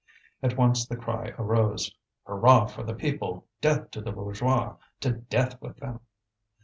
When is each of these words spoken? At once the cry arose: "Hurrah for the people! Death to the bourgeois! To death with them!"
At 0.41 0.57
once 0.57 0.87
the 0.87 0.95
cry 0.97 1.31
arose: 1.37 1.95
"Hurrah 2.25 2.65
for 2.65 2.81
the 2.81 2.95
people! 2.95 3.45
Death 3.61 3.91
to 3.91 4.01
the 4.01 4.11
bourgeois! 4.11 4.77
To 5.01 5.11
death 5.11 5.61
with 5.61 5.77
them!" 5.77 5.99